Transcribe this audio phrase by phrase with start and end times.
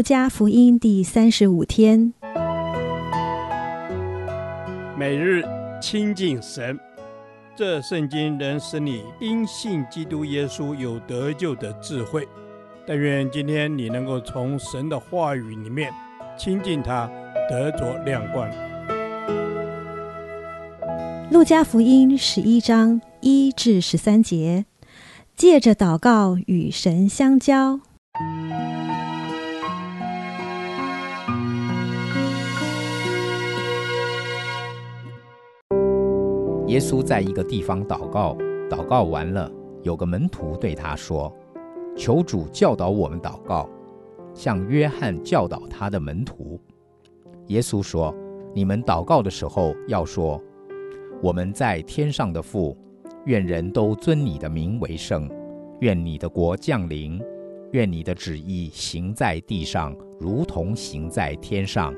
[0.00, 2.14] 路加福音第三十五天，
[4.98, 5.44] 每日
[5.78, 6.80] 亲近神，
[7.54, 12.26] 这圣经能使你因信基督耶稣有得救的智慧。
[12.86, 15.92] 但愿今天你能够从神的话语里面
[16.34, 17.06] 亲近他，
[17.50, 18.48] 得着亮光。
[21.30, 24.64] 路加福音十一章一至十三节，
[25.36, 27.80] 借着祷告与神相交。
[36.70, 38.36] 耶稣在一个地方祷告，
[38.70, 39.50] 祷告完了，
[39.82, 41.34] 有个门徒对他说
[41.98, 43.68] ：“求主教导我们祷告，
[44.32, 46.60] 像约翰教导他的门徒。”
[47.48, 48.14] 耶稣说
[48.54, 50.40] ：“你们祷告的时候，要说：
[51.20, 52.78] 我们在天上的父，
[53.24, 55.28] 愿人都尊你的名为圣，
[55.80, 57.20] 愿你的国降临，
[57.72, 61.92] 愿你的旨意行在地上，如同行在天上。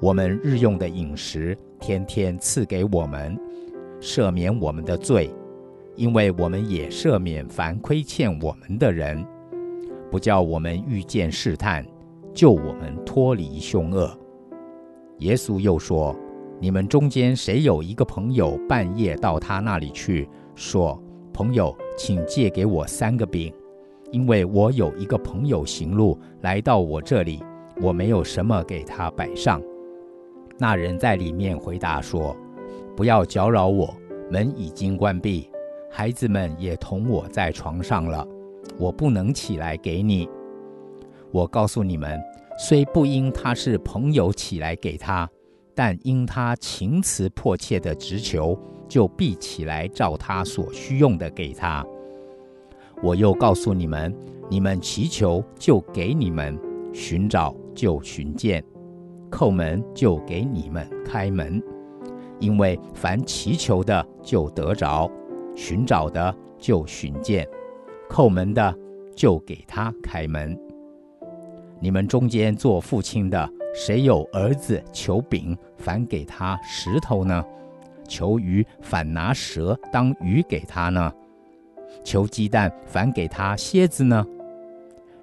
[0.00, 3.38] 我们日用的饮食，天天赐给我们。”
[4.02, 5.32] 赦免我们的罪，
[5.94, 9.24] 因为我们也赦免凡亏欠我们的人，
[10.10, 11.86] 不叫我们遇见试探，
[12.34, 14.10] 救我们脱离凶恶。
[15.18, 16.16] 耶稣又说
[16.58, 21.00] ：“你们中间谁有一个朋友，半夜到他那里去，说
[21.32, 23.54] ：‘朋友，请借给我三个饼，
[24.10, 27.40] 因为我有一个朋友行路来到我这里，
[27.80, 29.62] 我没有什么给他摆上。’
[30.58, 32.36] 那人在里面回答说。”
[32.96, 33.94] 不要搅扰我，
[34.30, 35.48] 门已经关闭，
[35.90, 38.26] 孩子们也同我在床上了，
[38.78, 40.28] 我不能起来给你。
[41.30, 42.20] 我告诉你们，
[42.58, 45.28] 虽不因他是朋友起来给他，
[45.74, 51.84] 但因他情辞迫切的直求，就必起来照他所需用的给他。
[53.02, 54.14] 我又告诉你们，
[54.50, 56.58] 你们祈求就给你们，
[56.92, 58.62] 寻找就寻见，
[59.30, 61.60] 叩门就给你们开门。
[62.42, 65.08] 因为凡祈求的就得着，
[65.54, 67.48] 寻找的就寻见，
[68.10, 68.76] 叩门的
[69.14, 70.58] 就给他开门。
[71.80, 77.44] 你们中间做父亲的，谁有儿子求饼，反给他石头呢？
[78.08, 81.12] 求鱼，反拿蛇当鱼给他呢？
[82.02, 84.26] 求鸡蛋，反给他蝎子呢？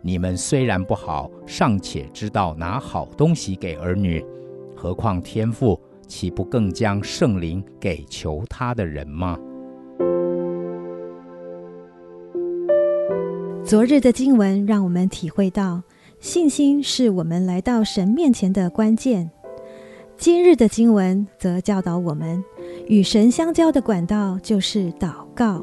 [0.02, 4.26] 你们虽然不好，尚且知道拿好东西给儿女，
[4.74, 5.78] 何况天父？
[6.10, 9.40] 岂不更将圣灵给求他的人吗？
[13.64, 15.84] 昨日的经文让我们体会到，
[16.20, 19.30] 信心是我们来到神面前的关键。
[20.18, 22.44] 今日的经文则教导我们，
[22.88, 25.62] 与神相交的管道就是祷告。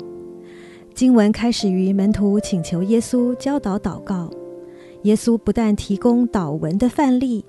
[0.95, 4.31] 经文开始于门徒请求耶稣教导祷告，
[5.03, 7.45] 耶稣不但提供祷文的范例。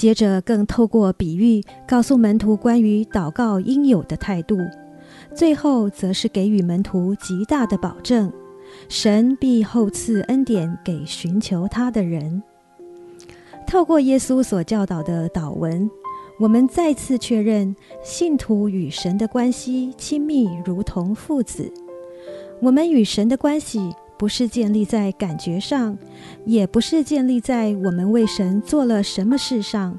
[0.00, 4.56] 接着，更透过比喻告诉门徒关于祷告应有的态度。
[5.34, 8.32] 最后，则是给予门徒极大的保证：
[8.88, 12.42] 神必厚赐恩典给寻求他的人。
[13.66, 15.90] 透过耶稣所教导的祷文，
[16.38, 21.70] 我们再次确认信徒与神的关系亲密，如同父子。
[22.62, 23.94] 我们与神的关系。
[24.20, 25.96] 不是建立在感觉上，
[26.44, 29.98] 也不是建立在我们为神做了什么事上，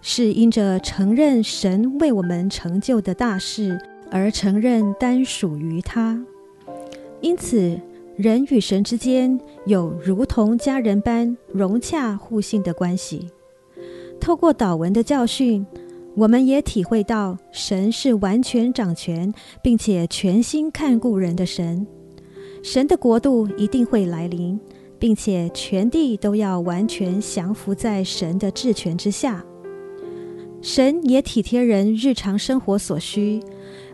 [0.00, 3.78] 是因着承认神为我们成就的大事，
[4.10, 6.18] 而承认单属于他。
[7.20, 7.78] 因此，
[8.16, 13.28] 人与神之间有如同家人般融洽互信的关系。
[14.18, 15.66] 透过祷文的教训，
[16.14, 19.30] 我们也体会到神是完全掌权，
[19.62, 21.86] 并且全心看顾人的神。
[22.62, 24.58] 神的国度一定会来临，
[24.98, 29.44] 并且全地都要完全降服在神的治权之下。
[30.60, 33.40] 神也体贴人日常生活所需，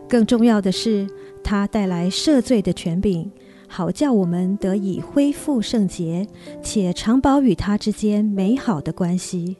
[0.09, 1.07] 更重要的是，
[1.43, 3.31] 他带来赦罪的权柄，
[3.67, 6.27] 好叫我们得以恢复圣洁，
[6.63, 9.57] 且长保与他之间美好的关系。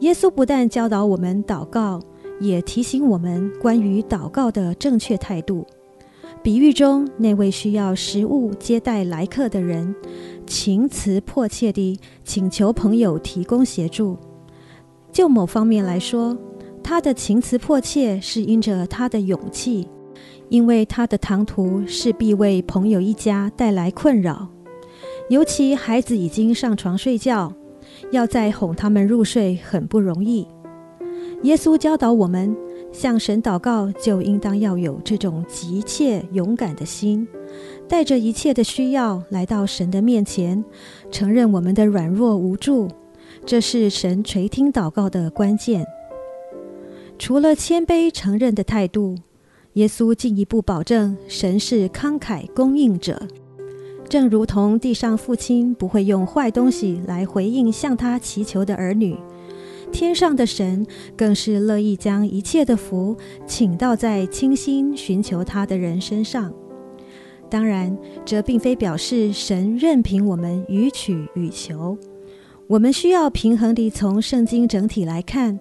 [0.00, 2.00] 耶稣不但教导我们祷告，
[2.40, 5.64] 也提醒我们关于祷告的正确态度。
[6.44, 9.94] 比喻中那位需要食物接待来客的人，
[10.46, 14.18] 情辞迫切地请求朋友提供协助。
[15.10, 16.36] 就某方面来说，
[16.82, 19.88] 他的情辞迫切是因着他的勇气，
[20.50, 24.48] 因为他的唐突势必为朋友一家带来困扰，
[25.30, 27.54] 尤其孩子已经上床睡觉，
[28.10, 30.46] 要再哄他们入睡很不容易。
[31.44, 32.54] 耶稣教导我们。
[32.94, 37.26] 向神祷告，就应当要有这种急切勇敢的心，
[37.88, 40.64] 带着一切的需要来到神的面前，
[41.10, 42.88] 承认我们的软弱无助，
[43.44, 45.84] 这是神垂听祷告的关键。
[47.18, 49.16] 除了谦卑承认的态度，
[49.72, 53.20] 耶稣进一步保证神是慷慨供应者，
[54.08, 59.16] 正如同地上父亲不会用坏东西来回应向他祈求的儿女，
[59.94, 60.84] 天上的神
[61.16, 66.52] 更是乐意将一切的福请到在倾心寻求他的人身上。
[67.48, 71.96] 当然，这并非表示神任凭我们予取予求，
[72.66, 75.60] 我们需要平衡地从圣经整体来看。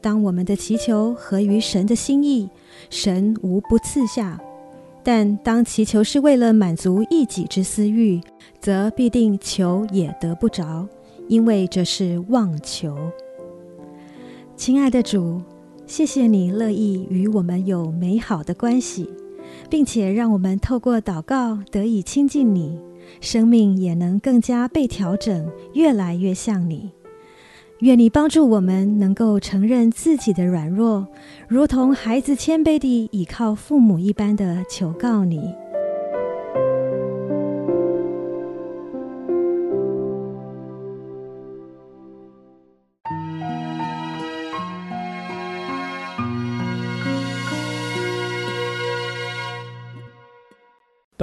[0.00, 2.48] 当我们的祈求合于神的心意，
[2.88, 4.38] 神无不赐下；
[5.02, 8.18] 但当祈求是为了满足一己之私欲，
[8.60, 10.88] 则必定求也得不着，
[11.28, 12.96] 因为这是妄求。
[14.56, 15.42] 亲爱的主，
[15.84, 19.10] 谢谢你乐意与我们有美好的关系，
[19.68, 22.78] 并且让我们透过祷告得以亲近你，
[23.20, 26.92] 生命也能更加被调整，越来越像你。
[27.80, 31.08] 愿你帮助我们能够承认自己的软弱，
[31.48, 35.52] 如同孩子谦卑地倚靠父母一般的求告你。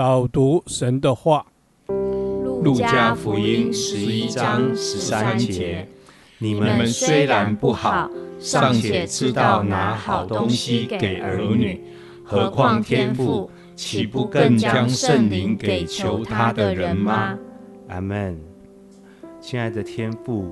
[0.02, 1.46] 导读神的话，
[2.64, 5.88] 路加福音十一章十三节。
[6.40, 8.10] 你们虽然不好，
[8.40, 11.80] 尚且知道拿好东西给儿女，
[12.24, 17.38] 何况天父岂不更将圣灵给求他的人吗？
[17.88, 18.42] 阿门。
[19.40, 20.52] 亲爱的天父，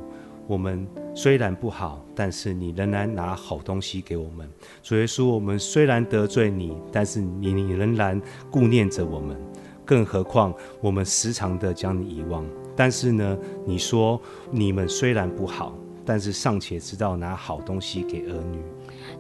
[0.49, 4.49] 我们虽然不好，但是你仍然拿好东西给我们。
[4.81, 8.19] 主耶稣，我们虽然得罪你，但是你你仍然
[8.49, 9.37] 顾念着我们。
[9.85, 10.51] 更何况
[10.81, 12.43] 我们时常的将你遗忘。
[12.75, 14.19] 但是呢，你说
[14.49, 15.77] 你们虽然不好，
[16.09, 18.59] 但是尚且知道拿好东西给儿女。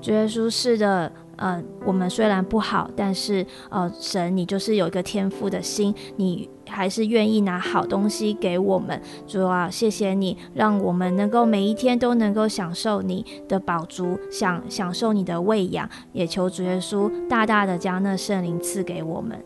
[0.01, 8.99] 主耶稣是的，呃，我们虽然不好，但是呃，神你就是有一个天赋的心，你还是愿意拿好东西给我们。
[9.27, 15.87] 主啊，谢谢你，让我们能够每一天都能够享受你的宝足，享享受你的喂养。
[16.11, 19.39] 也求主耶稣大大的将那圣灵赐给我们。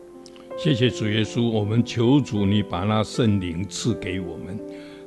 [0.56, 4.58] 谢谢主耶稣，我们求主你把那圣灵赐给我们。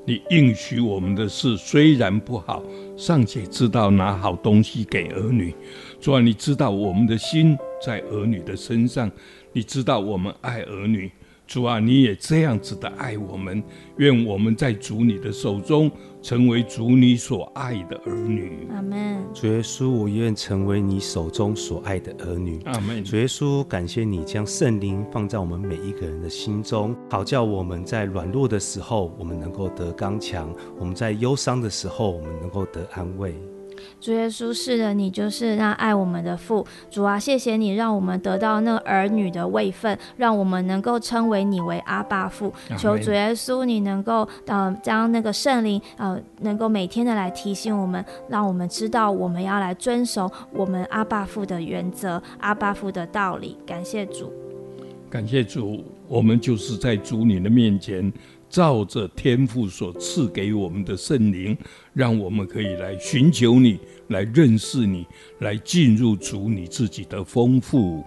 [0.07, 2.63] 你应许我们的事虽然不好，
[2.95, 5.53] 尚且知道拿好东西给儿女。
[5.99, 9.11] 主啊，你知道我们的心在儿女的身上，
[9.51, 11.11] 你知道我们爱儿女。
[11.47, 13.63] 主啊，你也这样子的爱我们，
[13.95, 15.89] 愿我们在主你的手中
[16.21, 18.67] 成为主你所爱的儿女。
[18.69, 19.23] 阿门。
[19.33, 22.59] 主耶稣，我愿成为你手中所爱的儿女。
[22.65, 23.01] 阿门。
[23.01, 33.33] 主耶稣，感谢你将圣灵放在我们每一个人的心中，好叫我们在软弱的时候，我们能够得刚强；我们在忧伤的时候，我们能够得安慰。
[33.99, 36.65] 主耶稣，是的，你就是那爱我们的父。
[36.89, 42.53] 主啊，谢谢你让我们得到那儿女的位分，让我们能够称为你为阿爸父。
[42.77, 53.57] 求主耶稣，你能够呃将那个圣灵呃能够每天的来提醒我们，让我们知道我们要来遵守我们阿爸父的原则、阿爸父的道理。
[53.65, 54.31] 感谢主，
[55.09, 58.11] 感谢主，我们就是在主你的面前。
[58.49, 61.57] 照着天父所赐给我们的圣灵，
[61.93, 65.05] 让我们可以来寻求你，来认识你，
[65.39, 68.03] 来进入主你自己的丰富。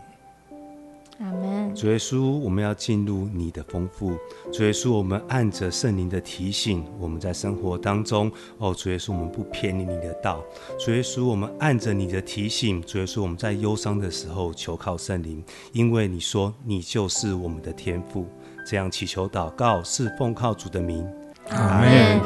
[1.18, 1.75] 阿门。
[1.75, 4.16] 主耶稣，我们要进入你的丰富。
[4.50, 10.42] 主耶稣，我们按着圣灵的提醒，我们在生活当中，哦，主耶稣，我们不偏离你的道。
[10.78, 18.26] 主耶稣，我们按着你的提醒，主耶稣，我们在忧伤的时候求靠圣灵，因为你说你就是我们的天父。
[18.70, 21.04] 这样祈求祷告是奉靠主的名，
[21.48, 22.20] 阿门。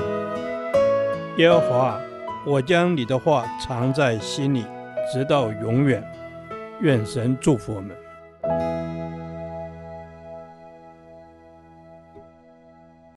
[1.38, 1.98] 耶和华，
[2.44, 4.66] 我将你的话藏在心里，
[5.10, 6.04] 直到永远。
[6.82, 7.96] 愿神祝福我们。